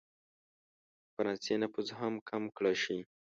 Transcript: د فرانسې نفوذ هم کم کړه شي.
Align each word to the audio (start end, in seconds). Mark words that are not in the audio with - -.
د 1.03 1.05
فرانسې 1.13 1.53
نفوذ 1.63 1.87
هم 1.99 2.13
کم 2.29 2.43
کړه 2.57 2.73
شي. 2.83 2.99